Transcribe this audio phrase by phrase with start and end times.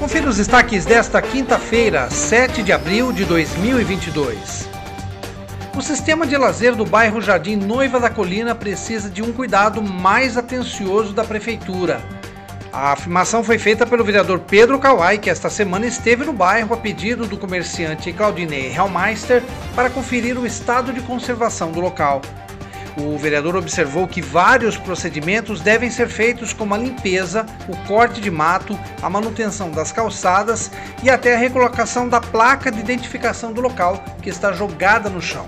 [0.00, 4.66] Confira os destaques desta quinta-feira, 7 de abril de 2022.
[5.76, 10.38] O sistema de lazer do bairro Jardim Noiva da Colina precisa de um cuidado mais
[10.38, 12.00] atencioso da prefeitura.
[12.72, 16.78] A afirmação foi feita pelo vereador Pedro Kawai, que esta semana esteve no bairro a
[16.78, 19.42] pedido do comerciante Claudinei Hellmeister
[19.76, 22.22] para conferir o estado de conservação do local.
[22.96, 28.30] O vereador observou que vários procedimentos devem ser feitos, como a limpeza, o corte de
[28.30, 30.70] mato, a manutenção das calçadas
[31.02, 35.46] e até a recolocação da placa de identificação do local que está jogada no chão.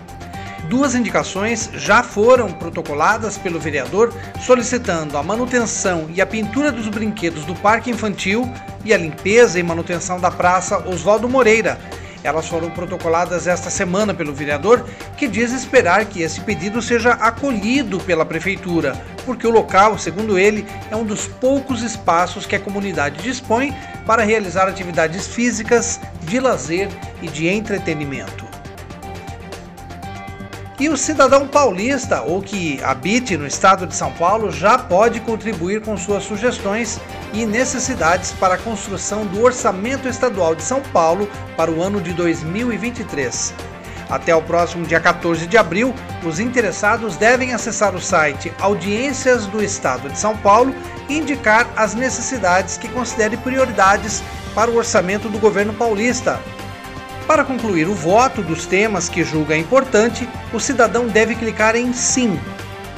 [0.68, 7.44] Duas indicações já foram protocoladas pelo vereador, solicitando a manutenção e a pintura dos brinquedos
[7.44, 8.50] do parque infantil
[8.84, 11.78] e a limpeza e manutenção da praça Oswaldo Moreira,
[12.24, 14.84] elas foram protocoladas esta semana pelo vereador,
[15.16, 20.66] que diz esperar que esse pedido seja acolhido pela prefeitura, porque o local, segundo ele,
[20.90, 23.74] é um dos poucos espaços que a comunidade dispõe
[24.06, 26.88] para realizar atividades físicas, de lazer
[27.20, 28.41] e de entretenimento.
[30.82, 35.80] E o cidadão paulista ou que habite no estado de São Paulo já pode contribuir
[35.80, 36.98] com suas sugestões
[37.32, 42.12] e necessidades para a construção do Orçamento Estadual de São Paulo para o ano de
[42.12, 43.54] 2023.
[44.10, 49.62] Até o próximo dia 14 de abril, os interessados devem acessar o site Audiências do
[49.62, 50.74] Estado de São Paulo
[51.08, 54.20] e indicar as necessidades que considere prioridades
[54.52, 56.40] para o orçamento do governo paulista,
[57.22, 62.38] para concluir o voto dos temas que julga importante, o cidadão deve clicar em Sim.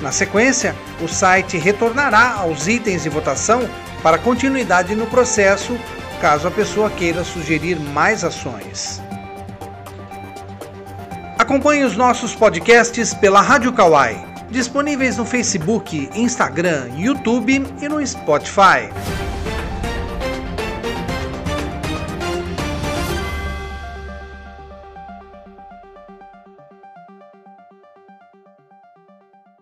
[0.00, 3.68] Na sequência, o site retornará aos itens de votação
[4.02, 5.78] para continuidade no processo,
[6.20, 9.00] caso a pessoa queira sugerir mais ações.
[11.38, 18.90] Acompanhe os nossos podcasts pela Rádio Kawai, disponíveis no Facebook, Instagram, YouTube e no Spotify.